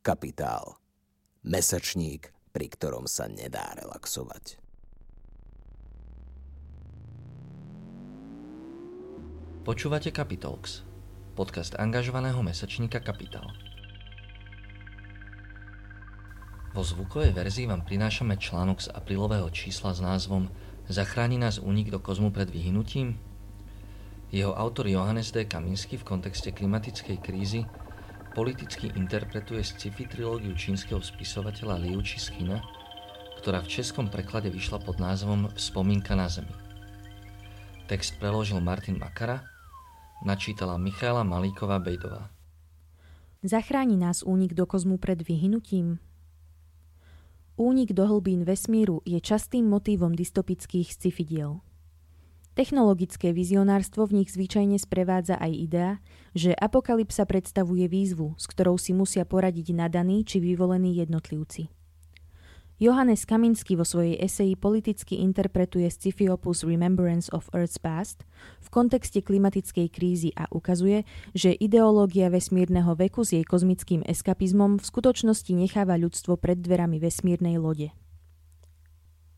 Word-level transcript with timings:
Kapitál. 0.00 0.80
Mesačník, 1.44 2.32
pri 2.56 2.72
ktorom 2.72 3.04
sa 3.04 3.28
nedá 3.28 3.76
relaxovať. 3.76 4.56
Počúvate 9.60 10.08
Capitalx, 10.08 10.88
podcast 11.36 11.76
angažovaného 11.76 12.40
mesačníka 12.40 13.04
Kapitál. 13.04 13.44
Vo 16.72 16.80
zvukovej 16.80 17.36
verzii 17.36 17.68
vám 17.68 17.84
prinášame 17.84 18.40
článok 18.40 18.80
z 18.80 18.88
aprílového 18.96 19.52
čísla 19.52 19.92
s 19.92 20.00
názvom 20.00 20.48
Zachráni 20.88 21.36
nás 21.36 21.60
únik 21.60 21.92
do 21.92 22.00
kozmu 22.00 22.32
pred 22.32 22.48
vyhnutím? 22.48 23.20
Jeho 24.32 24.56
autor 24.56 24.88
Johannes 24.88 25.28
D. 25.28 25.44
Kaminsky 25.44 26.00
v 26.00 26.08
kontexte 26.08 26.56
klimatickej 26.56 27.20
krízy 27.20 27.68
politicky 28.30 28.94
interpretuje 28.94 29.62
sci-fi 29.64 30.06
trilógiu 30.06 30.54
čínskeho 30.54 31.02
spisovateľa 31.02 31.82
Liu 31.82 31.98
Cixina, 32.00 32.62
ktorá 33.42 33.58
v 33.64 33.72
českom 33.72 34.06
preklade 34.06 34.52
vyšla 34.52 34.78
pod 34.80 35.02
názvom 35.02 35.50
Spomínka 35.58 36.14
na 36.14 36.30
zemi. 36.30 36.52
Text 37.90 38.22
preložil 38.22 38.62
Martin 38.62 39.02
Makara, 39.02 39.42
načítala 40.22 40.78
Michaela 40.78 41.26
Malíková 41.26 41.82
Bejdová. 41.82 42.30
Zachráni 43.40 43.96
nás 43.96 44.20
únik 44.20 44.52
do 44.52 44.68
kozmu 44.68 45.00
pred 45.00 45.24
vyhnutím? 45.24 45.96
Únik 47.56 47.92
do 47.92 48.04
hlbín 48.04 48.44
vesmíru 48.44 49.00
je 49.04 49.20
častým 49.20 49.68
motívom 49.68 50.12
dystopických 50.12 50.92
sci-fi 50.92 51.24
diel. 51.24 51.64
Technologické 52.58 53.30
vizionárstvo 53.30 54.10
v 54.10 54.22
nich 54.22 54.34
zvyčajne 54.34 54.74
sprevádza 54.74 55.38
aj 55.38 55.52
idea, 55.54 55.92
že 56.34 56.50
apokalypsa 56.50 57.22
predstavuje 57.22 57.86
výzvu, 57.86 58.34
s 58.34 58.50
ktorou 58.50 58.74
si 58.74 58.90
musia 58.90 59.22
poradiť 59.22 59.70
nadaní 59.70 60.26
či 60.26 60.42
vyvolení 60.42 60.98
jednotlivci. 60.98 61.70
Johannes 62.80 63.28
Kaminsky 63.28 63.76
vo 63.76 63.84
svojej 63.84 64.16
eseji 64.24 64.56
politicky 64.56 65.20
interpretuje 65.20 65.84
sci-fi 65.92 66.32
opus 66.32 66.64
Remembrance 66.64 67.28
of 67.28 67.52
Earth's 67.52 67.76
Past 67.76 68.24
v 68.64 68.68
kontexte 68.72 69.20
klimatickej 69.20 69.92
krízy 69.92 70.32
a 70.32 70.48
ukazuje, 70.48 71.04
že 71.36 71.52
ideológia 71.52 72.32
vesmírneho 72.32 72.96
veku 72.96 73.20
s 73.20 73.36
jej 73.36 73.44
kozmickým 73.44 74.00
eskapizmom 74.08 74.80
v 74.80 74.88
skutočnosti 74.88 75.52
necháva 75.52 76.00
ľudstvo 76.00 76.40
pred 76.40 76.56
dverami 76.56 76.96
vesmírnej 76.96 77.60
lode. 77.60 77.92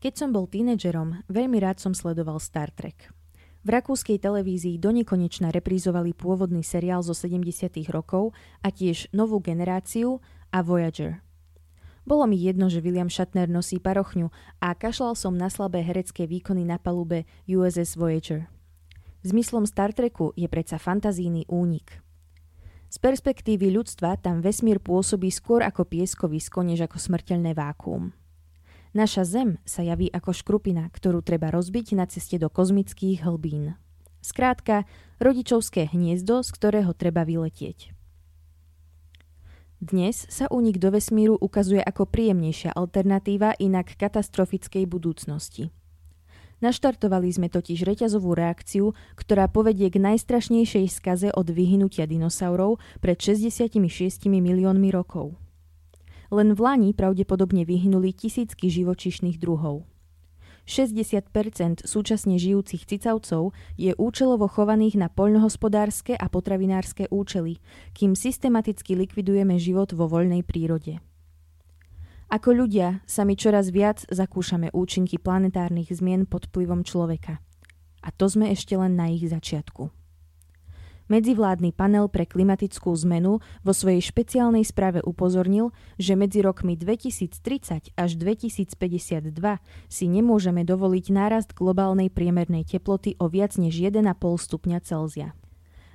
Keď 0.03 0.19
som 0.19 0.35
bol 0.35 0.51
tínedžerom, 0.51 1.23
veľmi 1.31 1.63
rád 1.63 1.79
som 1.79 1.95
sledoval 1.95 2.35
Star 2.43 2.75
Trek. 2.75 3.07
V 3.63 3.71
rakúskej 3.71 4.19
televízii 4.19 4.75
donekonečna 4.75 5.47
reprízovali 5.47 6.11
pôvodný 6.11 6.59
seriál 6.59 6.99
zo 7.07 7.15
70. 7.15 7.71
rokov 7.87 8.35
a 8.59 8.67
tiež 8.67 9.07
novú 9.15 9.39
generáciu 9.39 10.19
a 10.51 10.59
Voyager. 10.59 11.23
Bolo 12.03 12.27
mi 12.27 12.35
jedno, 12.35 12.67
že 12.67 12.83
William 12.83 13.07
Shatner 13.07 13.47
nosí 13.47 13.79
parochňu 13.79 14.27
a 14.59 14.75
kašľal 14.75 15.15
som 15.15 15.39
na 15.39 15.47
slabé 15.47 15.79
herecké 15.87 16.27
výkony 16.27 16.67
na 16.67 16.75
palube 16.75 17.23
USS 17.47 17.95
Voyager. 17.95 18.51
Zmyslom 19.23 19.63
Star 19.63 19.95
Treku 19.95 20.35
je 20.35 20.51
predsa 20.51 20.83
fantazíny 20.83 21.47
únik. 21.47 22.03
Z 22.91 22.99
perspektívy 22.99 23.71
ľudstva 23.71 24.19
tam 24.19 24.43
vesmír 24.43 24.83
pôsobí 24.83 25.31
skôr 25.31 25.63
ako 25.63 25.87
pieskovisko, 25.87 26.59
než 26.59 26.91
ako 26.91 26.99
smrteľné 26.99 27.55
vákuum. 27.55 28.11
Naša 28.93 29.25
Zem 29.25 29.57
sa 29.65 29.81
javí 29.81 30.05
ako 30.13 30.37
škrupina, 30.37 30.85
ktorú 30.93 31.25
treba 31.25 31.49
rozbiť 31.49 31.97
na 31.97 32.05
ceste 32.05 32.37
do 32.37 32.45
kozmických 32.45 33.25
hlbín. 33.25 33.73
Skrátka, 34.21 34.85
rodičovské 35.17 35.89
hniezdo, 35.89 36.45
z 36.45 36.49
ktorého 36.53 36.93
treba 36.93 37.25
vyletieť. 37.25 37.89
Dnes 39.81 40.29
sa 40.29 40.45
únik 40.47 40.77
do 40.77 40.93
vesmíru 40.93 41.33
ukazuje 41.41 41.81
ako 41.81 42.05
príjemnejšia 42.05 42.77
alternatíva 42.77 43.57
inak 43.57 43.97
katastrofickej 43.97 44.85
budúcnosti. 44.85 45.73
Naštartovali 46.63 47.33
sme 47.33 47.51
totiž 47.51 47.83
reťazovú 47.83 48.31
reakciu, 48.37 48.93
ktorá 49.19 49.49
povedie 49.49 49.89
k 49.89 49.99
najstrašnejšej 49.99 50.85
skaze 50.87 51.29
od 51.33 51.49
vyhnutia 51.49 52.05
dinosaurov 52.05 52.77
pred 53.01 53.17
66 53.19 53.81
miliónmi 54.29 54.93
rokov. 54.93 55.35
Len 56.33 56.57
v 56.57 56.59
Lani 56.65 56.91
pravdepodobne 56.97 57.61
vyhynuli 57.61 58.09
tisícky 58.09 58.65
živočišných 58.65 59.37
druhov. 59.37 59.85
60% 60.65 61.29
súčasne 61.85 62.41
žijúcich 62.41 62.89
cicavcov 62.89 63.53
je 63.77 63.93
účelovo 63.93 64.49
chovaných 64.49 64.97
na 64.97 65.07
poľnohospodárske 65.13 66.17
a 66.17 66.25
potravinárske 66.31 67.11
účely, 67.13 67.61
kým 67.93 68.17
systematicky 68.17 68.97
likvidujeme 68.97 69.61
život 69.61 69.93
vo 69.93 70.09
voľnej 70.09 70.41
prírode. 70.41 71.03
Ako 72.33 72.49
ľudia 72.49 73.05
sa 73.05 73.29
my 73.29 73.37
čoraz 73.37 73.69
viac 73.69 74.01
zakúšame 74.09 74.73
účinky 74.73 75.21
planetárnych 75.21 75.93
zmien 75.93 76.25
pod 76.25 76.49
vplyvom 76.49 76.81
človeka. 76.81 77.37
A 78.01 78.09
to 78.09 78.25
sme 78.25 78.49
ešte 78.49 78.73
len 78.73 78.97
na 78.97 79.13
ich 79.13 79.21
začiatku. 79.29 80.02
Medzivládny 81.11 81.75
panel 81.75 82.07
pre 82.07 82.23
klimatickú 82.23 82.95
zmenu 83.03 83.43
vo 83.61 83.73
svojej 83.75 83.99
špeciálnej 83.99 84.63
správe 84.63 85.03
upozornil, 85.03 85.75
že 85.99 86.15
medzi 86.15 86.39
rokmi 86.39 86.79
2030 86.79 87.91
až 87.91 88.09
2052 88.15 89.35
si 89.91 90.05
nemôžeme 90.07 90.63
dovoliť 90.63 91.05
nárast 91.11 91.51
globálnej 91.51 92.07
priemernej 92.07 92.63
teploty 92.63 93.19
o 93.19 93.27
viac 93.27 93.59
než 93.59 93.83
1,5 93.83 93.99
stupňa 94.15 94.79
Celzia. 94.79 95.35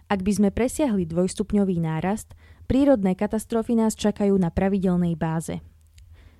Ak 0.08 0.20
by 0.24 0.32
sme 0.32 0.48
presiahli 0.52 1.08
dvojstupňový 1.08 1.80
nárast, 1.80 2.36
prírodné 2.69 3.16
katastrofy 3.16 3.76
nás 3.80 3.96
čakajú 3.96 4.36
na 4.36 4.52
pravidelnej 4.52 5.16
báze– 5.16 5.64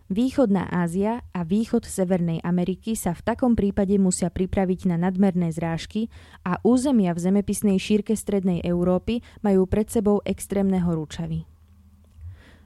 Východná 0.09 0.65
Ázia 0.73 1.21
a 1.37 1.45
východ 1.45 1.85
Severnej 1.85 2.41
Ameriky 2.41 2.97
sa 2.97 3.13
v 3.13 3.29
takom 3.29 3.53
prípade 3.53 4.01
musia 4.01 4.33
pripraviť 4.33 4.89
na 4.89 4.97
nadmerné 4.97 5.53
zrážky 5.53 6.09
a 6.49 6.57
územia 6.65 7.13
v 7.13 7.29
zemepisnej 7.29 7.77
šírke 7.77 8.17
Strednej 8.17 8.65
Európy 8.65 9.21
majú 9.45 9.69
pred 9.69 9.93
sebou 9.93 10.25
extrémne 10.25 10.81
horúčavy. 10.81 11.45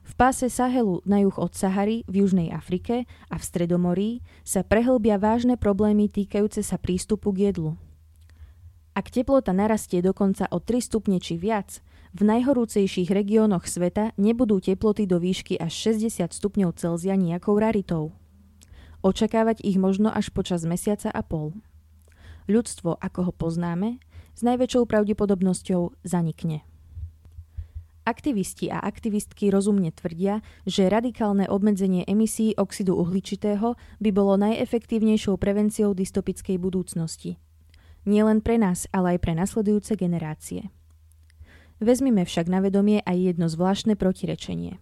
V 0.07 0.13
páse 0.15 0.47
Sahelu 0.47 1.03
na 1.03 1.19
juh 1.27 1.35
od 1.35 1.51
Sahary 1.51 2.07
v 2.07 2.23
Južnej 2.23 2.55
Afrike 2.55 3.11
a 3.27 3.35
v 3.35 3.43
Stredomorí 3.43 4.11
sa 4.47 4.63
prehlbia 4.63 5.19
vážne 5.19 5.59
problémy 5.59 6.07
týkajúce 6.07 6.63
sa 6.63 6.79
prístupu 6.79 7.35
k 7.35 7.51
jedlu. 7.51 7.75
Ak 8.95 9.11
teplota 9.11 9.51
narastie 9.51 9.99
dokonca 9.99 10.47
o 10.55 10.63
3 10.63 10.79
stupne 10.79 11.19
či 11.19 11.35
viac, 11.35 11.83
v 12.13 12.29
najhorúcejších 12.29 13.09
regiónoch 13.09 13.65
sveta 13.65 14.13
nebudú 14.21 14.61
teploty 14.61 15.09
do 15.09 15.17
výšky 15.17 15.57
až 15.57 15.97
60 15.97 16.29
stupňov 16.29 16.77
Celzia 16.77 17.17
nejakou 17.17 17.57
raritou. 17.57 18.13
Očakávať 19.01 19.65
ich 19.65 19.81
možno 19.81 20.13
až 20.13 20.29
počas 20.29 20.63
mesiaca 20.69 21.09
a 21.09 21.25
pol. 21.25 21.57
Ľudstvo, 22.53 23.01
ako 23.01 23.21
ho 23.29 23.33
poznáme, 23.33 23.97
s 24.37 24.41
najväčšou 24.45 24.85
pravdepodobnosťou 24.85 26.05
zanikne. 26.05 26.69
Aktivisti 28.03 28.67
a 28.67 28.83
aktivistky 28.83 29.49
rozumne 29.49 29.95
tvrdia, 29.95 30.43
že 30.67 30.91
radikálne 30.91 31.47
obmedzenie 31.47 32.03
emisí 32.05 32.51
oxidu 32.59 32.99
uhličitého 32.99 33.79
by 34.03 34.11
bolo 34.11 34.35
najefektívnejšou 34.37 35.39
prevenciou 35.39 35.95
dystopickej 35.95 36.59
budúcnosti. 36.59 37.39
Nielen 38.03 38.43
pre 38.43 38.59
nás, 38.59 38.91
ale 38.91 39.17
aj 39.17 39.19
pre 39.23 39.33
nasledujúce 39.39 39.95
generácie. 39.95 40.75
Vezmime 41.83 42.23
však 42.23 42.47
na 42.47 42.63
vedomie 42.63 43.03
aj 43.03 43.35
jedno 43.35 43.51
zvláštne 43.51 43.99
protirečenie. 43.99 44.79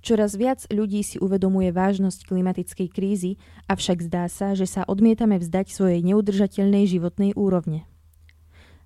Čoraz 0.00 0.34
viac 0.34 0.64
ľudí 0.72 1.04
si 1.04 1.20
uvedomuje 1.20 1.70
vážnosť 1.70 2.24
klimatickej 2.24 2.88
krízy, 2.88 3.36
avšak 3.68 4.08
zdá 4.08 4.26
sa, 4.32 4.56
že 4.56 4.64
sa 4.64 4.82
odmietame 4.88 5.36
vzdať 5.36 5.68
svojej 5.68 6.00
neudržateľnej 6.00 6.88
životnej 6.88 7.36
úrovne. 7.36 7.84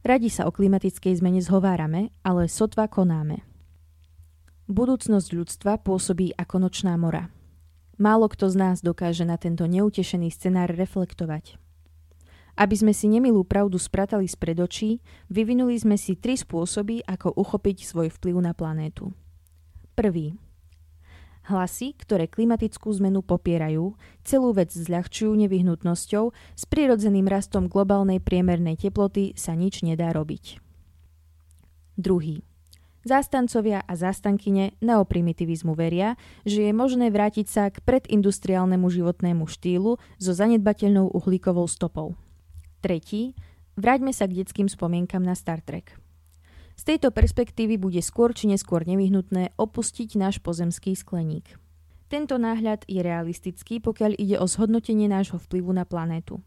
Radi 0.03 0.27
sa 0.27 0.45
o 0.45 0.53
klimatickej 0.53 1.23
zmene 1.23 1.39
zhovárame, 1.39 2.11
ale 2.27 2.51
sotva 2.51 2.91
konáme. 2.91 3.47
Budúcnosť 4.67 5.31
ľudstva 5.31 5.79
pôsobí 5.87 6.35
ako 6.35 6.67
nočná 6.67 6.99
mora. 6.99 7.31
Málo 7.97 8.27
kto 8.27 8.51
z 8.51 8.57
nás 8.59 8.77
dokáže 8.83 9.23
na 9.23 9.39
tento 9.39 9.65
neutešený 9.71 10.35
scenár 10.35 10.75
reflektovať. 10.75 11.63
Aby 12.57 12.75
sme 12.81 12.93
si 12.97 13.13
nemilú 13.13 13.45
pravdu 13.45 13.77
spratali 13.77 14.25
z 14.25 14.37
predočí, 14.41 14.91
vyvinuli 15.29 15.77
sme 15.77 16.01
si 16.01 16.17
tri 16.17 16.41
spôsoby, 16.41 17.05
ako 17.05 17.37
uchopiť 17.37 17.85
svoj 17.85 18.09
vplyv 18.17 18.37
na 18.41 18.57
planétu. 18.57 19.13
Prvý. 19.93 20.41
Hlasy, 21.47 21.95
ktoré 21.95 22.27
klimatickú 22.27 22.91
zmenu 22.97 23.23
popierajú, 23.23 23.95
celú 24.27 24.51
vec 24.51 24.75
zľahčujú 24.75 25.37
nevyhnutnosťou, 25.47 26.25
s 26.35 26.65
prirodzeným 26.67 27.31
rastom 27.31 27.71
globálnej 27.71 28.19
priemernej 28.19 28.75
teploty 28.75 29.37
sa 29.39 29.55
nič 29.55 29.87
nedá 29.87 30.11
robiť. 30.11 30.59
Druhý. 31.95 32.43
Zástancovia 33.07 33.87
a 33.87 33.95
zástankyne 33.95 34.75
neoprimitivizmu 34.83 35.79
veria, 35.79 36.19
že 36.43 36.67
je 36.67 36.73
možné 36.75 37.15
vrátiť 37.15 37.47
sa 37.47 37.71
k 37.71 37.79
predindustriálnemu 37.79 38.83
životnému 38.83 39.47
štýlu 39.47 40.03
so 40.19 40.33
zanedbateľnou 40.35 41.15
uhlíkovou 41.15 41.71
stopou. 41.71 42.19
Tretí, 42.85 43.37
vráťme 43.77 44.13
sa 44.13 44.29
k 44.29 44.43
detským 44.45 44.69
spomienkam 44.69 45.25
na 45.25 45.33
Star 45.33 45.65
Trek. 45.65 45.97
Z 46.77 46.93
tejto 46.93 47.09
perspektívy 47.09 47.81
bude 47.81 48.05
skôr 48.05 48.37
či 48.37 48.53
neskôr 48.53 48.85
nevyhnutné 48.85 49.57
opustiť 49.57 50.21
náš 50.21 50.45
pozemský 50.45 50.93
skleník. 50.93 51.57
Tento 52.07 52.37
náhľad 52.39 52.87
je 52.87 53.01
realistický, 53.03 53.83
pokiaľ 53.83 54.15
ide 54.21 54.37
o 54.39 54.47
zhodnotenie 54.47 55.11
nášho 55.11 55.43
vplyvu 55.43 55.75
na 55.75 55.83
planétu, 55.83 56.39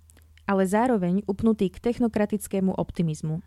ale 0.48 0.64
zároveň 0.64 1.26
upnutý 1.28 1.68
k 1.68 1.82
technokratickému 1.84 2.72
optimizmu. 2.78 3.44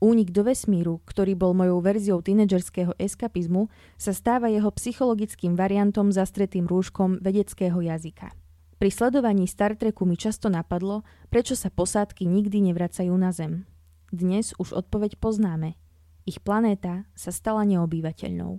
Únik 0.00 0.32
do 0.32 0.48
vesmíru, 0.48 1.04
ktorý 1.04 1.36
bol 1.36 1.52
mojou 1.52 1.84
verziou 1.84 2.24
tínedžerského 2.24 2.96
eskapizmu, 2.96 3.68
sa 4.00 4.16
stáva 4.16 4.48
jeho 4.48 4.72
psychologickým 4.72 5.52
variantom 5.52 6.08
zastretým 6.08 6.64
rúškom 6.64 7.20
vedeckého 7.20 7.76
jazyka. 7.84 8.32
Pri 8.80 8.88
sledovaní 8.88 9.44
Star 9.44 9.76
Treku 9.76 10.08
mi 10.08 10.16
často 10.16 10.48
napadlo, 10.48 11.04
prečo 11.28 11.52
sa 11.52 11.68
posádky 11.68 12.24
nikdy 12.24 12.64
nevracajú 12.72 13.12
na 13.12 13.28
Zem. 13.28 13.68
Dnes 14.08 14.56
už 14.56 14.72
odpoveď 14.72 15.20
poznáme. 15.20 15.76
Ich 16.24 16.40
planéta 16.40 17.04
sa 17.12 17.28
stala 17.28 17.68
neobývateľnou. 17.68 18.56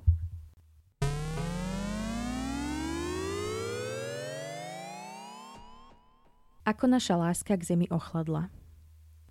Ako 6.70 6.86
naša 6.86 7.18
láska 7.18 7.58
k 7.58 7.66
Zemi 7.66 7.90
ochladla. 7.90 8.54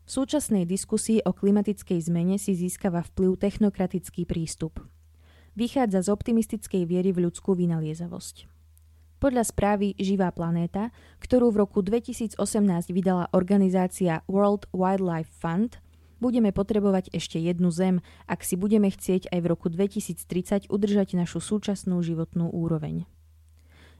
V 0.02 0.10
súčasnej 0.10 0.66
diskusii 0.66 1.22
o 1.22 1.30
klimatickej 1.30 2.02
zmene 2.02 2.34
si 2.34 2.58
získava 2.58 3.06
vplyv 3.06 3.38
technokratický 3.38 4.26
prístup. 4.26 4.82
Vychádza 5.54 6.02
z 6.02 6.10
optimistickej 6.10 6.82
viery 6.82 7.14
v 7.14 7.30
ľudskú 7.30 7.54
vynaliezavosť. 7.54 8.58
Podľa 9.20 9.44
správy 9.44 9.92
Živá 10.00 10.32
planéta, 10.32 10.96
ktorú 11.20 11.52
v 11.52 11.68
roku 11.68 11.84
2018 11.84 12.40
vydala 12.88 13.28
organizácia 13.36 14.24
World 14.24 14.64
Wildlife 14.72 15.28
Fund, 15.36 15.76
budeme 16.24 16.56
potrebovať 16.56 17.12
ešte 17.12 17.36
jednu 17.36 17.68
zem, 17.68 18.00
ak 18.24 18.40
si 18.40 18.56
budeme 18.56 18.88
chcieť 18.88 19.28
aj 19.28 19.38
v 19.44 19.46
roku 19.52 19.68
2030 19.68 20.72
udržať 20.72 21.20
našu 21.20 21.44
súčasnú 21.44 22.00
životnú 22.00 22.48
úroveň. 22.48 23.04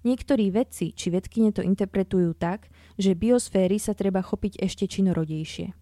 Niektorí 0.09 0.49
vedci 0.49 0.97
či 0.97 1.13
vedkine 1.13 1.53
to 1.53 1.61
interpretujú 1.61 2.33
tak, 2.33 2.73
že 2.97 3.13
biosféry 3.13 3.77
sa 3.77 3.93
treba 3.93 4.25
chopiť 4.25 4.57
ešte 4.57 4.89
činorodejšie. 4.89 5.77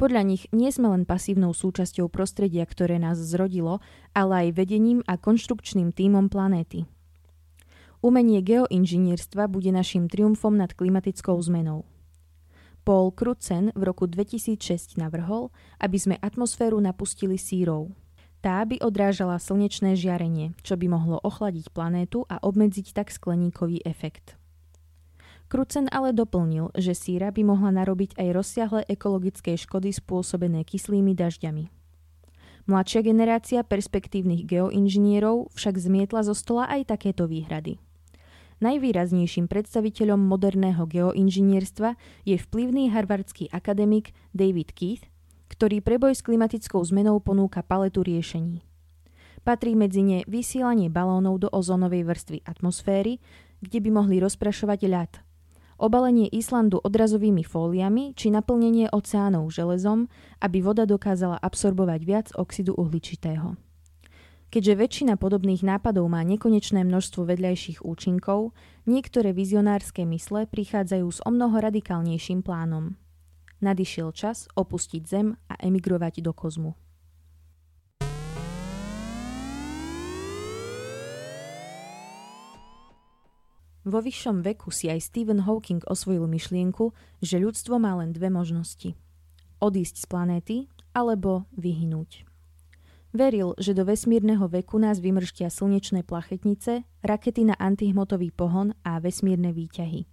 Podľa 0.00 0.22
nich 0.24 0.48
nie 0.48 0.72
sme 0.72 0.88
len 0.88 1.04
pasívnou 1.04 1.52
súčasťou 1.52 2.08
prostredia, 2.08 2.64
ktoré 2.64 2.96
nás 2.96 3.20
zrodilo, 3.20 3.84
ale 4.16 4.48
aj 4.48 4.56
vedením 4.56 5.04
a 5.04 5.20
konštrukčným 5.20 5.92
tímom 5.92 6.32
planéty, 6.32 6.88
Umenie 8.00 8.40
geoinžinierstva 8.40 9.44
bude 9.44 9.68
našim 9.76 10.08
triumfom 10.08 10.56
nad 10.56 10.72
klimatickou 10.72 11.36
zmenou. 11.36 11.84
Paul 12.80 13.12
Crutzen 13.12 13.76
v 13.76 13.82
roku 13.84 14.08
2006 14.08 14.96
navrhol, 14.96 15.52
aby 15.76 16.00
sme 16.00 16.16
atmosféru 16.16 16.80
napustili 16.80 17.36
sírou. 17.36 17.92
Tá 18.40 18.64
by 18.64 18.80
odrážala 18.80 19.36
slnečné 19.36 20.00
žiarenie, 20.00 20.56
čo 20.64 20.80
by 20.80 20.88
mohlo 20.88 21.20
ochladiť 21.20 21.76
planétu 21.76 22.24
a 22.24 22.40
obmedziť 22.40 22.96
tak 22.96 23.12
skleníkový 23.12 23.84
efekt. 23.84 24.40
Krucen 25.52 25.84
ale 25.92 26.16
doplnil, 26.16 26.72
že 26.80 26.96
síra 26.96 27.28
by 27.28 27.44
mohla 27.44 27.68
narobiť 27.84 28.16
aj 28.16 28.28
rozsiahle 28.32 28.80
ekologické 28.88 29.60
škody 29.60 29.92
spôsobené 29.92 30.64
kyslými 30.64 31.12
dažďami. 31.12 31.68
Mladšia 32.64 33.04
generácia 33.04 33.60
perspektívnych 33.60 34.48
geoinžinierov 34.48 35.52
však 35.52 35.74
zmietla 35.76 36.24
zo 36.24 36.32
stola 36.32 36.64
aj 36.64 36.96
takéto 36.96 37.28
výhrady. 37.28 37.89
Najvýraznejším 38.60 39.48
predstaviteľom 39.48 40.20
moderného 40.20 40.84
geoinžinierstva 40.84 41.96
je 42.28 42.36
vplyvný 42.36 42.92
harvardský 42.92 43.48
akademik 43.48 44.12
David 44.36 44.76
Keith, 44.76 45.08
ktorý 45.48 45.80
pre 45.80 45.96
boj 45.96 46.12
s 46.12 46.20
klimatickou 46.20 46.84
zmenou 46.84 47.24
ponúka 47.24 47.64
paletu 47.64 48.04
riešení. 48.04 48.60
Patrí 49.48 49.72
medzi 49.72 50.04
ne 50.04 50.20
vysielanie 50.28 50.92
balónov 50.92 51.40
do 51.40 51.48
ozónovej 51.48 52.04
vrstvy 52.04 52.44
atmosféry, 52.44 53.16
kde 53.64 53.80
by 53.80 53.88
mohli 53.96 54.20
rozprašovať 54.20 54.80
ľad, 54.92 55.12
obalenie 55.80 56.28
Islandu 56.28 56.84
odrazovými 56.84 57.40
fóliami 57.40 58.12
či 58.12 58.28
naplnenie 58.28 58.92
oceánov 58.92 59.48
železom, 59.48 60.12
aby 60.44 60.60
voda 60.60 60.84
dokázala 60.84 61.40
absorbovať 61.40 62.00
viac 62.04 62.26
oxidu 62.36 62.76
uhličitého. 62.76 63.69
Keďže 64.50 64.74
väčšina 64.82 65.14
podobných 65.14 65.62
nápadov 65.62 66.10
má 66.10 66.26
nekonečné 66.26 66.82
množstvo 66.82 67.22
vedľajších 67.22 67.86
účinkov, 67.86 68.50
niektoré 68.82 69.30
vizionárske 69.30 70.02
mysle 70.02 70.50
prichádzajú 70.50 71.06
s 71.06 71.22
omnoho 71.22 71.54
radikálnejším 71.62 72.42
plánom. 72.42 72.98
Nadišiel 73.62 74.10
čas 74.10 74.50
opustiť 74.58 75.02
Zem 75.06 75.38
a 75.46 75.54
emigrovať 75.62 76.26
do 76.26 76.34
kozmu. 76.34 76.74
Vo 83.86 83.98
vyššom 84.02 84.42
veku 84.42 84.74
si 84.74 84.90
aj 84.90 85.14
Stephen 85.14 85.46
Hawking 85.46 85.86
osvojil 85.86 86.26
myšlienku, 86.26 86.90
že 87.22 87.38
ľudstvo 87.38 87.78
má 87.78 87.94
len 88.02 88.10
dve 88.10 88.34
možnosti. 88.34 88.98
Odísť 89.62 89.94
z 89.94 90.06
planéty 90.10 90.56
alebo 90.90 91.46
vyhnúť. 91.54 92.29
Veril, 93.10 93.58
že 93.58 93.74
do 93.74 93.82
vesmírneho 93.82 94.46
veku 94.46 94.78
nás 94.78 95.02
vymrštia 95.02 95.50
slnečné 95.50 96.06
plachetnice, 96.06 96.86
rakety 97.02 97.42
na 97.42 97.58
antihmotový 97.58 98.30
pohon 98.30 98.70
a 98.86 99.02
vesmírne 99.02 99.50
výťahy. 99.50 100.06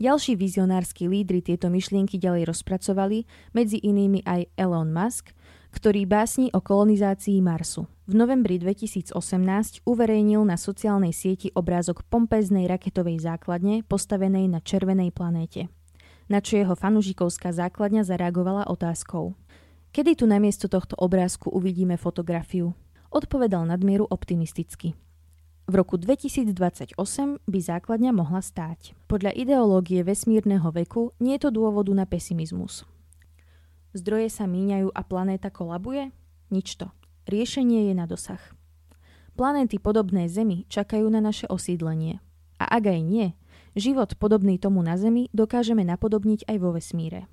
Ďalší 0.00 0.38
vizionársky 0.38 1.10
lídry 1.10 1.44
tieto 1.44 1.68
myšlienky 1.68 2.16
ďalej 2.16 2.48
rozpracovali, 2.48 3.26
medzi 3.52 3.82
inými 3.82 4.24
aj 4.24 4.48
Elon 4.56 4.94
Musk, 4.94 5.34
ktorý 5.74 6.06
básni 6.06 6.48
o 6.54 6.62
kolonizácii 6.62 7.42
Marsu. 7.42 7.84
V 8.06 8.14
novembri 8.16 8.56
2018 8.56 9.12
uverejnil 9.84 10.46
na 10.46 10.56
sociálnej 10.56 11.12
sieti 11.12 11.52
obrázok 11.52 12.06
pompeznej 12.06 12.70
raketovej 12.70 13.18
základne 13.18 13.82
postavenej 13.84 14.48
na 14.48 14.62
červenej 14.62 15.10
planéte. 15.12 15.68
Na 16.30 16.38
čo 16.38 16.56
jeho 16.62 16.78
fanužikovská 16.78 17.50
základňa 17.50 18.06
zareagovala 18.06 18.70
otázkou– 18.70 19.34
Kedy 19.90 20.22
tu 20.22 20.30
namiesto 20.30 20.70
tohto 20.70 20.94
obrázku 20.94 21.50
uvidíme 21.50 21.98
fotografiu? 21.98 22.78
Odpovedal 23.10 23.66
nadmieru 23.66 24.06
optimisticky. 24.06 24.94
V 25.66 25.72
roku 25.74 25.98
2028 25.98 26.94
by 27.42 27.58
základňa 27.58 28.14
mohla 28.14 28.38
stáť. 28.38 28.94
Podľa 29.10 29.34
ideológie 29.34 30.06
vesmírneho 30.06 30.70
veku 30.70 31.10
nie 31.18 31.34
je 31.34 31.42
to 31.42 31.50
dôvodu 31.50 31.90
na 31.90 32.06
pesimizmus. 32.06 32.86
Zdroje 33.90 34.30
sa 34.30 34.46
míňajú 34.46 34.94
a 34.94 35.02
planéta 35.02 35.50
kolabuje? 35.50 36.14
Nič 36.54 36.78
to. 36.78 36.94
Riešenie 37.26 37.90
je 37.90 37.94
na 37.98 38.06
dosah. 38.06 38.38
Planéty 39.34 39.82
podobné 39.82 40.30
Zemi 40.30 40.70
čakajú 40.70 41.10
na 41.10 41.18
naše 41.18 41.50
osídlenie. 41.50 42.22
A 42.62 42.78
ak 42.78 42.94
aj 42.94 43.00
nie, 43.02 43.34
život 43.74 44.14
podobný 44.14 44.54
tomu 44.54 44.86
na 44.86 44.94
Zemi 44.94 45.26
dokážeme 45.34 45.82
napodobniť 45.82 46.46
aj 46.46 46.56
vo 46.62 46.78
vesmíre. 46.78 47.26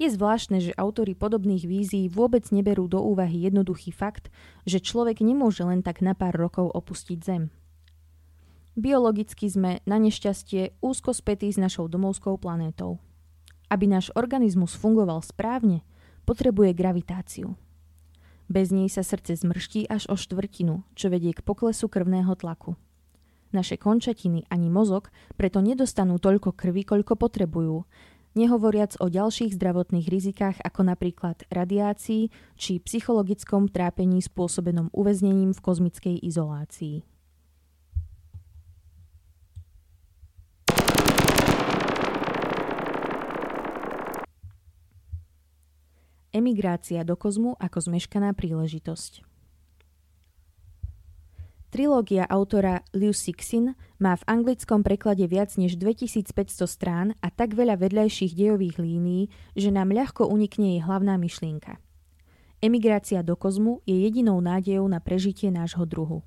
Je 0.00 0.08
zvláštne, 0.08 0.64
že 0.64 0.72
autory 0.80 1.12
podobných 1.12 1.68
vízií 1.68 2.08
vôbec 2.08 2.48
neberú 2.48 2.88
do 2.88 3.04
úvahy 3.04 3.44
jednoduchý 3.44 3.92
fakt, 3.92 4.32
že 4.64 4.80
človek 4.80 5.20
nemôže 5.20 5.60
len 5.60 5.84
tak 5.84 6.00
na 6.00 6.16
pár 6.16 6.32
rokov 6.32 6.72
opustiť 6.72 7.18
Zem. 7.20 7.52
Biologicky 8.80 9.44
sme, 9.52 9.84
na 9.84 10.00
nešťastie, 10.00 10.80
úzko 10.80 11.12
spätí 11.12 11.52
s 11.52 11.60
našou 11.60 11.84
domovskou 11.84 12.40
planétou. 12.40 12.96
Aby 13.68 13.92
náš 13.92 14.08
organizmus 14.16 14.72
fungoval 14.72 15.20
správne, 15.20 15.84
potrebuje 16.24 16.72
gravitáciu. 16.72 17.60
Bez 18.48 18.72
nej 18.72 18.88
sa 18.88 19.04
srdce 19.04 19.36
zmrští 19.36 19.84
až 19.84 20.08
o 20.08 20.16
štvrtinu, 20.16 20.80
čo 20.96 21.12
vedie 21.12 21.36
k 21.36 21.44
poklesu 21.44 21.92
krvného 21.92 22.32
tlaku. 22.40 22.72
Naše 23.52 23.76
končatiny 23.76 24.46
ani 24.46 24.70
mozog 24.70 25.10
preto 25.34 25.58
nedostanú 25.58 26.22
toľko 26.22 26.54
krvi, 26.54 26.86
koľko 26.86 27.18
potrebujú, 27.18 27.82
nehovoriac 28.34 28.98
o 29.00 29.06
ďalších 29.08 29.56
zdravotných 29.56 30.06
rizikách 30.10 30.56
ako 30.60 30.86
napríklad 30.86 31.42
radiácii 31.48 32.28
či 32.58 32.72
psychologickom 32.82 33.70
trápení 33.70 34.20
spôsobenom 34.20 34.92
uväznením 34.92 35.54
v 35.54 35.60
kozmickej 35.62 36.16
izolácii. 36.20 37.06
Emigrácia 46.30 47.02
do 47.02 47.18
kozmu 47.18 47.58
ako 47.58 47.90
zmeškaná 47.90 48.30
príležitosť. 48.38 49.29
Trilógia 51.70 52.26
autora 52.26 52.82
Liu 52.90 53.14
Sixin 53.14 53.78
má 54.02 54.18
v 54.18 54.26
anglickom 54.26 54.82
preklade 54.82 55.22
viac 55.30 55.54
než 55.54 55.78
2500 55.78 56.66
strán 56.66 57.14
a 57.22 57.30
tak 57.30 57.54
veľa 57.54 57.78
vedľajších 57.78 58.34
dejových 58.34 58.82
línií, 58.82 59.30
že 59.54 59.70
nám 59.70 59.94
ľahko 59.94 60.26
unikne 60.26 60.74
jej 60.74 60.82
hlavná 60.82 61.14
myšlienka. 61.14 61.78
Emigrácia 62.58 63.22
do 63.22 63.38
kozmu 63.38 63.86
je 63.86 64.02
jedinou 64.02 64.42
nádejou 64.42 64.82
na 64.90 64.98
prežitie 64.98 65.54
nášho 65.54 65.86
druhu. 65.86 66.26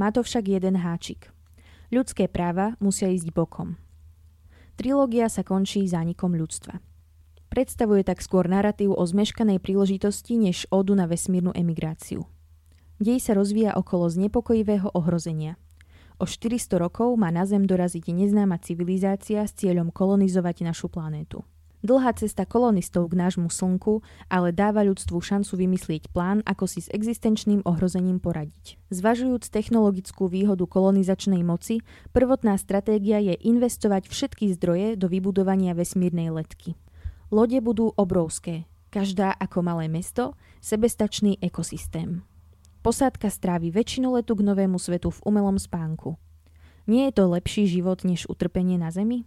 Má 0.00 0.16
to 0.16 0.24
však 0.24 0.48
jeden 0.48 0.80
háčik. 0.80 1.28
Ľudské 1.92 2.24
práva 2.24 2.72
musia 2.80 3.12
ísť 3.12 3.28
bokom. 3.36 3.76
Trilógia 4.80 5.28
sa 5.28 5.44
končí 5.44 5.84
zánikom 5.84 6.32
ľudstva. 6.32 6.80
Predstavuje 7.52 8.00
tak 8.00 8.24
skôr 8.24 8.48
narratív 8.48 8.96
o 8.96 9.04
zmeškanej 9.04 9.60
príležitosti 9.60 10.40
než 10.40 10.64
ódu 10.72 10.96
na 10.96 11.04
vesmírnu 11.04 11.52
emigráciu. 11.52 12.24
Dej 12.98 13.22
sa 13.22 13.38
rozvíja 13.38 13.78
okolo 13.78 14.10
znepokojivého 14.10 14.90
ohrozenia. 14.90 15.54
O 16.18 16.26
400 16.26 16.82
rokov 16.82 17.14
má 17.14 17.30
na 17.30 17.46
Zem 17.46 17.62
doraziť 17.62 18.10
neznáma 18.10 18.58
civilizácia 18.58 19.46
s 19.46 19.54
cieľom 19.54 19.94
kolonizovať 19.94 20.66
našu 20.66 20.90
planétu. 20.90 21.46
Dlhá 21.78 22.10
cesta 22.18 22.42
kolonistov 22.42 23.06
k 23.06 23.22
nášmu 23.22 23.54
slnku 23.54 24.02
ale 24.26 24.50
dáva 24.50 24.82
ľudstvu 24.82 25.14
šancu 25.14 25.54
vymyslieť 25.54 26.10
plán, 26.10 26.42
ako 26.42 26.66
si 26.66 26.82
s 26.82 26.90
existenčným 26.90 27.62
ohrozením 27.62 28.18
poradiť. 28.18 28.82
Zvažujúc 28.90 29.46
technologickú 29.46 30.26
výhodu 30.26 30.66
kolonizačnej 30.66 31.46
moci, 31.46 31.86
prvotná 32.10 32.58
stratégia 32.58 33.22
je 33.22 33.38
investovať 33.46 34.10
všetky 34.10 34.50
zdroje 34.58 34.98
do 34.98 35.06
vybudovania 35.06 35.70
vesmírnej 35.78 36.34
letky. 36.34 36.74
Lode 37.30 37.62
budú 37.62 37.94
obrovské, 37.94 38.66
každá 38.90 39.30
ako 39.38 39.62
malé 39.62 39.86
mesto, 39.86 40.34
sebestačný 40.58 41.38
ekosystém. 41.38 42.26
Posádka 42.78 43.26
strávi 43.26 43.74
väčšinu 43.74 44.14
letu 44.14 44.38
k 44.38 44.46
novému 44.46 44.78
svetu 44.78 45.10
v 45.10 45.22
umelom 45.26 45.58
spánku. 45.58 46.14
Nie 46.86 47.10
je 47.10 47.18
to 47.18 47.26
lepší 47.26 47.66
život 47.66 48.06
než 48.06 48.30
utrpenie 48.30 48.78
na 48.78 48.94
Zemi? 48.94 49.26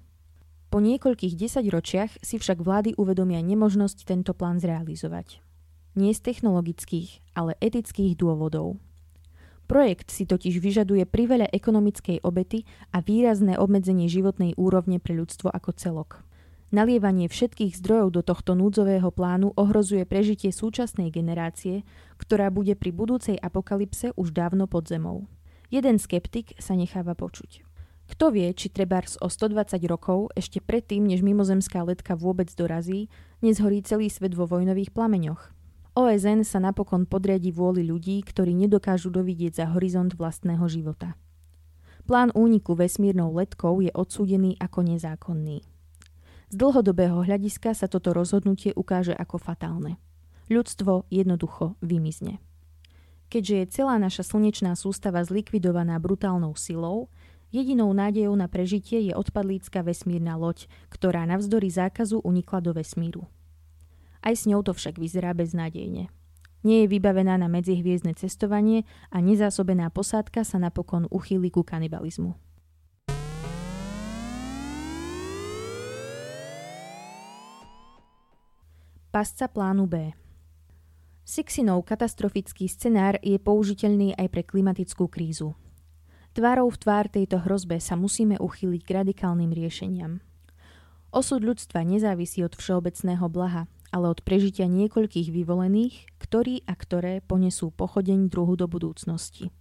Po 0.71 0.79
niekoľkých 0.79 1.35
desaťročiach 1.35 2.23
si 2.23 2.39
však 2.39 2.63
vlády 2.63 2.95
uvedomia 2.95 3.43
nemožnosť 3.43 4.07
tento 4.07 4.31
plán 4.31 4.63
zrealizovať. 4.63 5.43
Nie 5.99 6.15
z 6.15 6.23
technologických, 6.23 7.19
ale 7.35 7.59
etických 7.59 8.15
dôvodov. 8.15 8.79
Projekt 9.67 10.15
si 10.15 10.23
totiž 10.23 10.63
vyžaduje 10.63 11.03
priveľa 11.03 11.51
ekonomickej 11.51 12.23
obety 12.23 12.63
a 12.95 13.03
výrazné 13.03 13.59
obmedzenie 13.59 14.07
životnej 14.07 14.55
úrovne 14.55 15.03
pre 15.03 15.19
ľudstvo 15.19 15.51
ako 15.51 15.75
celok. 15.75 16.23
Nalievanie 16.71 17.27
všetkých 17.27 17.75
zdrojov 17.83 18.15
do 18.15 18.21
tohto 18.23 18.55
núdzového 18.55 19.11
plánu 19.11 19.51
ohrozuje 19.59 20.07
prežitie 20.07 20.55
súčasnej 20.55 21.11
generácie, 21.11 21.83
ktorá 22.15 22.47
bude 22.47 22.79
pri 22.79 22.95
budúcej 22.95 23.35
apokalypse 23.35 24.15
už 24.15 24.31
dávno 24.31 24.71
pod 24.71 24.87
zemou. 24.87 25.27
Jeden 25.67 25.99
skeptik 25.99 26.55
sa 26.63 26.79
necháva 26.79 27.11
počuť. 27.11 27.67
Kto 28.07 28.31
vie, 28.31 28.47
či 28.55 28.71
trebárs 28.71 29.19
o 29.19 29.27
120 29.27 29.83
rokov, 29.87 30.31
ešte 30.31 30.63
predtým, 30.63 31.03
než 31.03 31.19
mimozemská 31.27 31.83
letka 31.83 32.15
vôbec 32.15 32.47
dorazí, 32.55 33.11
nezhorí 33.43 33.83
celý 33.83 34.07
svet 34.07 34.31
vo 34.31 34.47
vojnových 34.47 34.95
plameňoch. 34.95 35.51
OSN 35.91 36.47
sa 36.47 36.63
napokon 36.63 37.03
podriadi 37.03 37.51
vôli 37.51 37.83
ľudí, 37.83 38.23
ktorí 38.23 38.55
nedokážu 38.55 39.11
dovidieť 39.11 39.59
za 39.59 39.65
horizont 39.75 40.15
vlastného 40.15 40.63
života. 40.71 41.19
Plán 42.07 42.31
úniku 42.31 42.79
vesmírnou 42.79 43.35
letkou 43.35 43.83
je 43.83 43.91
odsúdený 43.91 44.55
ako 44.55 44.87
nezákonný. 44.87 45.70
Z 46.51 46.59
dlhodobého 46.59 47.23
hľadiska 47.23 47.71
sa 47.71 47.87
toto 47.87 48.11
rozhodnutie 48.11 48.75
ukáže 48.75 49.15
ako 49.15 49.39
fatálne. 49.39 49.95
Ľudstvo 50.51 51.07
jednoducho 51.07 51.79
vymizne. 51.79 52.43
Keďže 53.31 53.55
je 53.55 53.71
celá 53.71 53.95
naša 53.95 54.27
slnečná 54.27 54.75
sústava 54.75 55.23
zlikvidovaná 55.23 55.95
brutálnou 55.95 56.51
silou, 56.59 57.07
Jedinou 57.51 57.91
nádejou 57.91 58.31
na 58.35 58.47
prežitie 58.47 59.11
je 59.11 59.13
odpadlícka 59.15 59.83
vesmírna 59.83 60.39
loď, 60.39 60.71
ktorá 60.87 61.27
navzdory 61.27 61.67
zákazu 61.67 62.23
unikla 62.23 62.63
do 62.63 62.71
vesmíru. 62.71 63.27
Aj 64.23 64.31
s 64.31 64.47
ňou 64.47 64.63
to 64.63 64.71
však 64.71 64.95
vyzerá 64.95 65.35
beznádejne. 65.35 66.07
Nie 66.63 66.77
je 66.83 66.87
vybavená 66.87 67.35
na 67.35 67.51
medzihviezdne 67.51 68.15
cestovanie 68.15 68.87
a 69.11 69.19
nezásobená 69.19 69.91
posádka 69.91 70.47
sa 70.47 70.63
napokon 70.63 71.11
uchýli 71.11 71.51
ku 71.51 71.67
kanibalizmu. 71.67 72.39
Pasca 79.11 79.51
plánu 79.51 79.91
B 79.91 80.15
Sixinov 81.27 81.83
katastrofický 81.83 82.71
scenár 82.71 83.19
je 83.19 83.35
použiteľný 83.35 84.15
aj 84.15 84.27
pre 84.31 84.39
klimatickú 84.47 85.11
krízu. 85.11 85.51
Tvárou 86.31 86.71
v 86.71 86.79
tvár 86.79 87.11
tejto 87.11 87.43
hrozbe 87.43 87.83
sa 87.83 87.99
musíme 87.99 88.39
uchyliť 88.39 88.81
k 88.87 88.95
radikálnym 89.03 89.51
riešeniam. 89.51 90.23
Osud 91.11 91.43
ľudstva 91.43 91.83
nezávisí 91.83 92.39
od 92.39 92.55
všeobecného 92.55 93.27
blaha, 93.27 93.67
ale 93.91 94.07
od 94.07 94.23
prežitia 94.23 94.71
niekoľkých 94.71 95.27
vyvolených, 95.27 96.15
ktorí 96.15 96.63
a 96.63 96.71
ktoré 96.71 97.19
ponesú 97.19 97.67
pochodeň 97.75 98.31
druhu 98.31 98.55
do 98.55 98.71
budúcnosti. 98.71 99.51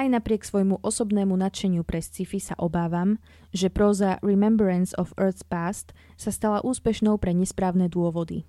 Aj 0.00 0.08
napriek 0.08 0.48
svojmu 0.48 0.80
osobnému 0.80 1.36
nadšeniu 1.36 1.84
pre 1.84 2.00
sci-fi 2.00 2.40
sa 2.40 2.56
obávam, 2.56 3.20
že 3.52 3.68
próza 3.68 4.16
Remembrance 4.24 4.96
of 4.96 5.12
Earth's 5.20 5.44
Past 5.44 5.92
sa 6.16 6.32
stala 6.32 6.64
úspešnou 6.64 7.20
pre 7.20 7.36
nesprávne 7.36 7.84
dôvody. 7.92 8.48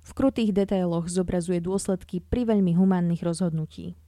V 0.00 0.10
krutých 0.16 0.56
detailoch 0.56 1.12
zobrazuje 1.12 1.60
dôsledky 1.60 2.24
pri 2.24 2.48
veľmi 2.48 2.72
humánnych 2.80 3.20
rozhodnutí. 3.20 4.00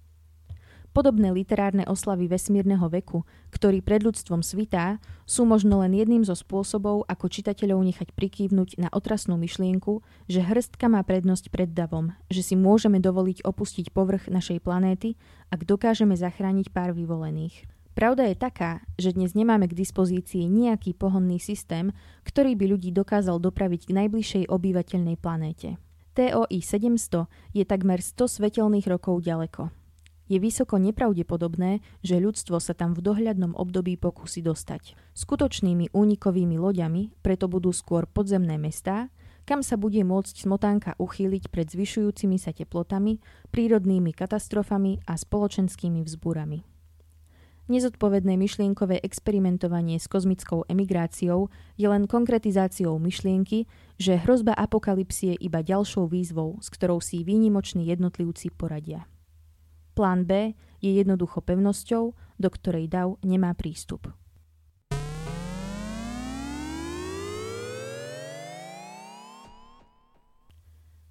Podobné 0.96 1.30
literárne 1.30 1.84
oslavy 1.84 2.26
vesmírneho 2.26 2.88
veku, 2.88 3.22
ktorý 3.52 3.84
pred 3.84 4.00
ľudstvom 4.02 4.40
svitá, 4.40 4.98
sú 5.28 5.44
možno 5.44 5.84
len 5.84 5.92
jedným 5.92 6.24
zo 6.24 6.32
spôsobov, 6.32 7.04
ako 7.04 7.28
čitateľov 7.28 7.84
nechať 7.84 8.08
prikývnuť 8.16 8.80
na 8.80 8.88
otrasnú 8.90 9.36
myšlienku, 9.36 10.00
že 10.26 10.40
hrstka 10.40 10.88
má 10.88 11.04
prednosť 11.04 11.52
pred 11.52 11.70
davom, 11.70 12.16
že 12.32 12.40
si 12.40 12.56
môžeme 12.56 12.98
dovoliť 13.04 13.44
opustiť 13.44 13.92
povrch 13.92 14.32
našej 14.32 14.64
planéty, 14.64 15.20
ak 15.52 15.68
dokážeme 15.68 16.16
zachrániť 16.16 16.72
pár 16.72 16.96
vyvolených. 16.96 17.68
Pravda 17.92 18.30
je 18.30 18.38
taká, 18.38 18.80
že 18.94 19.12
dnes 19.12 19.34
nemáme 19.34 19.66
k 19.66 19.74
dispozícii 19.74 20.46
nejaký 20.46 20.94
pohonný 20.94 21.42
systém, 21.42 21.90
ktorý 22.22 22.54
by 22.54 22.78
ľudí 22.78 22.94
dokázal 22.94 23.42
dopraviť 23.42 23.90
k 23.90 23.94
najbližšej 24.02 24.44
obyvateľnej 24.46 25.18
planéte. 25.18 25.76
TOI 26.14 26.58
700 26.62 27.26
je 27.54 27.64
takmer 27.66 27.98
100 27.98 28.18
svetelných 28.38 28.86
rokov 28.86 29.22
ďaleko 29.22 29.74
je 30.28 30.38
vysoko 30.38 30.76
nepravdepodobné, 30.76 31.80
že 32.04 32.20
ľudstvo 32.20 32.60
sa 32.60 32.76
tam 32.76 32.92
v 32.94 33.02
dohľadnom 33.02 33.56
období 33.56 33.96
pokusí 33.96 34.44
dostať. 34.44 34.94
Skutočnými 35.16 35.90
únikovými 35.90 36.60
loďami 36.60 37.18
preto 37.24 37.48
budú 37.50 37.72
skôr 37.74 38.04
podzemné 38.06 38.60
mestá, 38.60 39.08
kam 39.48 39.64
sa 39.64 39.80
bude 39.80 40.04
môcť 40.04 40.44
smotánka 40.44 41.00
uchýliť 41.00 41.48
pred 41.48 41.64
zvyšujúcimi 41.72 42.36
sa 42.36 42.52
teplotami, 42.52 43.24
prírodnými 43.48 44.12
katastrofami 44.12 45.00
a 45.08 45.16
spoločenskými 45.16 46.04
vzbúrami. 46.04 46.68
Nezodpovedné 47.68 48.40
myšlienkové 48.40 48.96
experimentovanie 49.04 50.00
s 50.00 50.08
kozmickou 50.08 50.64
emigráciou 50.72 51.52
je 51.76 51.84
len 51.84 52.08
konkretizáciou 52.08 52.96
myšlienky, 52.96 53.68
že 54.00 54.16
hrozba 54.24 54.56
apokalipsie 54.56 55.36
je 55.36 55.52
iba 55.52 55.60
ďalšou 55.60 56.08
výzvou, 56.08 56.56
s 56.64 56.72
ktorou 56.72 57.04
si 57.04 57.20
výnimoční 57.24 57.92
jednotlivci 57.92 58.52
poradia. 58.56 59.04
Plán 59.98 60.30
B 60.30 60.54
je 60.78 60.94
jednoducho 60.94 61.42
pevnosťou, 61.42 62.14
do 62.38 62.48
ktorej 62.54 62.86
dav 62.86 63.18
nemá 63.26 63.50
prístup. 63.58 64.06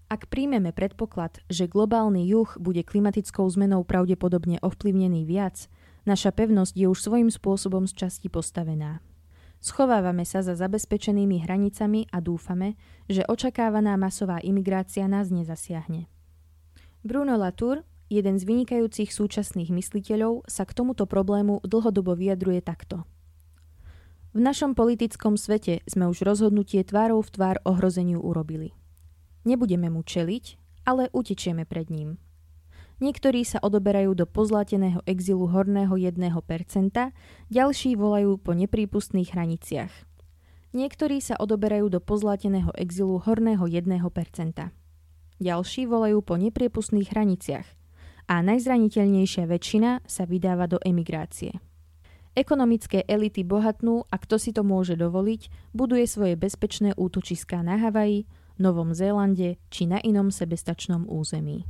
Ak 0.07 0.31
príjmeme 0.31 0.71
predpoklad, 0.71 1.43
že 1.51 1.67
globálny 1.67 2.31
juh 2.31 2.47
bude 2.63 2.79
klimatickou 2.87 3.43
zmenou 3.51 3.83
pravdepodobne 3.83 4.55
ovplyvnený 4.63 5.27
viac, 5.27 5.67
naša 6.07 6.31
pevnosť 6.31 6.79
je 6.79 6.87
už 6.87 6.95
svojím 6.95 7.27
spôsobom 7.27 7.91
z 7.91 8.07
časti 8.07 8.31
postavená. 8.31 9.03
Schovávame 9.59 10.23
sa 10.23 10.39
za 10.39 10.55
zabezpečenými 10.55 11.43
hranicami 11.43 12.07
a 12.07 12.23
dúfame, 12.23 12.79
že 13.11 13.27
očakávaná 13.27 13.99
masová 13.99 14.39
imigrácia 14.39 15.11
nás 15.11 15.27
nezasiahne. 15.27 16.07
Bruno 17.03 17.35
Latour, 17.35 17.83
Jeden 18.07 18.39
z 18.39 18.47
vynikajúcich 18.47 19.11
súčasných 19.11 19.67
mysliteľov 19.67 20.47
sa 20.47 20.63
k 20.63 20.71
tomuto 20.71 21.03
problému 21.03 21.59
dlhodobo 21.67 22.15
vyjadruje 22.15 22.63
takto. 22.63 23.03
V 24.31 24.39
našom 24.39 24.79
politickom 24.79 25.35
svete 25.35 25.83
sme 25.91 26.07
už 26.07 26.23
rozhodnutie 26.23 26.87
tvárou 26.87 27.19
v 27.19 27.29
tvár 27.35 27.57
ohrozeniu 27.67 28.23
urobili. 28.23 28.71
Nebudeme 29.43 29.91
mu 29.91 30.07
čeliť, 30.07 30.55
ale 30.87 31.11
utečieme 31.11 31.67
pred 31.67 31.91
ním. 31.91 32.15
Niektorí 33.03 33.43
sa 33.43 33.59
odoberajú 33.59 34.15
do 34.15 34.23
pozlateného 34.23 35.03
exilu 35.03 35.51
horného 35.51 35.99
1%, 35.99 36.15
ďalší 37.51 37.91
volajú 37.99 38.39
po 38.39 38.55
neprípustných 38.55 39.35
hraniciach. 39.35 39.91
Niektorí 40.71 41.19
sa 41.19 41.35
odoberajú 41.35 41.91
do 41.91 41.99
pozlateného 41.99 42.71
exilu 42.79 43.19
horného 43.19 43.67
1%. 43.67 43.91
Ďalší 45.37 45.81
volajú 45.85 46.19
po 46.25 46.39
nepriepustných 46.39 47.13
hraniciach 47.13 47.76
a 48.27 48.43
najzraniteľnejšia 48.43 49.47
väčšina 49.47 50.03
sa 50.03 50.23
vydáva 50.27 50.67
do 50.67 50.77
emigrácie. 50.83 51.57
Ekonomické 52.37 53.01
elity 53.09 53.41
bohatnú 53.41 54.05
a 54.13 54.15
kto 54.21 54.37
si 54.37 54.53
to 54.53 54.61
môže 54.61 54.93
dovoliť, 54.93 55.73
buduje 55.73 56.05
svoje 56.05 56.37
bezpečné 56.37 56.93
útočiská 56.93 57.65
na 57.65 57.81
Havaji, 57.81 58.29
Novom 58.61 58.93
Zélande 58.93 59.57
či 59.73 59.89
na 59.89 59.97
inom 60.05 60.29
sebestačnom 60.29 61.09
území. 61.09 61.65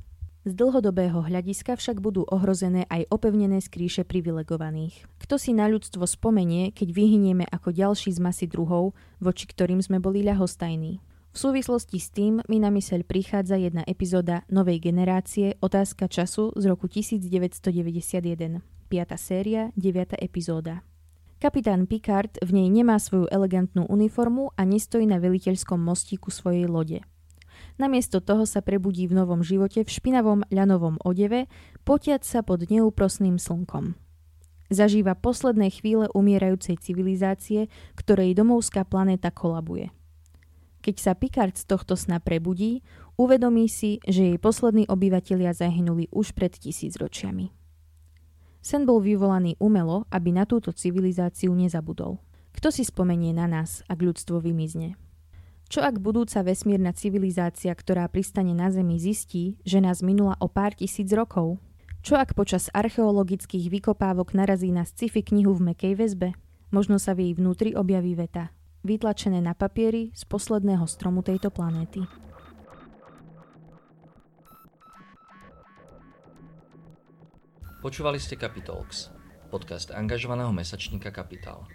Z 0.47 0.55
dlhodobého 0.55 1.27
hľadiska 1.27 1.75
však 1.75 1.99
budú 1.99 2.23
ohrozené 2.27 2.87
aj 2.87 3.11
opevnené 3.11 3.59
skríše 3.59 4.07
privilegovaných. 4.07 5.03
Kto 5.19 5.35
si 5.35 5.51
na 5.51 5.67
ľudstvo 5.67 6.07
spomenie, 6.07 6.71
keď 6.71 6.95
vyhynieme 6.95 7.43
ako 7.51 7.75
ďalší 7.75 8.15
z 8.15 8.19
masy 8.23 8.47
druhov, 8.47 8.95
voči 9.19 9.43
ktorým 9.43 9.83
sme 9.83 9.99
boli 9.99 10.23
ľahostajní? 10.23 11.03
V 11.37 11.45
súvislosti 11.53 12.01
s 12.01 12.09
tým 12.09 12.41
mi 12.49 12.57
na 12.57 12.73
myseľ 12.73 13.05
prichádza 13.05 13.61
jedna 13.61 13.85
epizóda 13.85 14.41
Novej 14.49 14.81
generácie 14.81 15.53
Otázka 15.61 16.09
času 16.09 16.49
z 16.57 16.65
roku 16.65 16.89
1991. 16.89 18.65
5. 18.65 18.89
séria, 19.21 19.69
9. 19.77 20.17
epizóda. 20.17 20.81
Kapitán 21.37 21.85
Picard 21.85 22.41
v 22.41 22.57
nej 22.57 22.73
nemá 22.73 22.97
svoju 22.97 23.29
elegantnú 23.29 23.85
uniformu 23.85 24.49
a 24.57 24.65
nestojí 24.65 25.05
na 25.05 25.21
veliteľskom 25.21 25.77
mostíku 25.77 26.33
svojej 26.33 26.65
lode. 26.65 27.05
Namiesto 27.77 28.17
toho 28.17 28.49
sa 28.49 28.65
prebudí 28.65 29.05
v 29.05 29.21
novom 29.21 29.45
živote 29.45 29.85
v 29.85 29.93
špinavom 29.93 30.41
ľanovom 30.49 30.97
odeve, 31.05 31.45
potiať 31.85 32.25
sa 32.25 32.41
pod 32.41 32.65
neúprosným 32.65 33.37
slnkom. 33.37 33.93
Zažíva 34.73 35.13
posledné 35.13 35.69
chvíle 35.69 36.09
umierajúcej 36.17 36.81
civilizácie, 36.81 37.69
ktorej 37.93 38.33
domovská 38.33 38.89
planéta 38.89 39.29
kolabuje. 39.29 39.93
Keď 40.87 41.03
sa 41.03 41.19
Picard 41.19 41.51
z 41.59 41.67
tohto 41.67 41.99
sna 41.99 42.23
prebudí, 42.23 42.79
uvedomí 43.19 43.67
si, 43.67 43.99
že 44.07 44.31
jej 44.31 44.39
poslední 44.39 44.87
obyvatelia 44.87 45.51
zahynuli 45.51 46.07
už 46.15 46.31
pred 46.31 46.55
tisícročiami. 46.55 47.51
Sen 48.63 48.87
bol 48.87 49.03
vyvolaný 49.03 49.59
umelo, 49.59 50.07
aby 50.07 50.31
na 50.31 50.47
túto 50.47 50.71
civilizáciu 50.71 51.51
nezabudol. 51.51 52.23
Kto 52.55 52.71
si 52.71 52.87
spomenie 52.87 53.35
na 53.35 53.51
nás, 53.51 53.83
ak 53.91 53.99
ľudstvo 53.99 54.39
vymizne? 54.39 54.95
Čo 55.67 55.83
ak 55.83 55.99
budúca 55.99 56.39
vesmírna 56.39 56.95
civilizácia, 56.95 57.75
ktorá 57.75 58.07
pristane 58.07 58.55
na 58.55 58.71
Zemi, 58.71 58.95
zistí, 58.95 59.59
že 59.67 59.83
nás 59.83 59.99
minula 59.99 60.39
o 60.39 60.47
pár 60.47 60.71
tisíc 60.71 61.11
rokov? 61.11 61.59
Čo 61.99 62.15
ak 62.15 62.31
počas 62.31 62.71
archeologických 62.71 63.67
vykopávok 63.67 64.31
narazí 64.31 64.71
na 64.71 64.87
sci-fi 64.87 65.19
knihu 65.19 65.51
v 65.51 65.75
mekej 65.75 65.99
väzbe? 65.99 66.31
Možno 66.71 66.95
sa 66.95 67.11
v 67.11 67.27
jej 67.27 67.33
vnútri 67.35 67.75
objaví 67.75 68.15
veta. 68.15 68.55
Vytlačené 68.87 69.43
na 69.43 69.51
papieri 69.51 70.15
z 70.15 70.23
posledného 70.23 70.87
stromu 70.87 71.19
tejto 71.19 71.51
planéty. 71.51 72.07
Počúvali 77.83 78.15
ste 78.15 78.39
Capitalx, 78.39 79.11
podcast 79.51 79.91
angažovaného 79.91 80.55
mesačníka 80.55 81.11
Kapitál. 81.11 81.67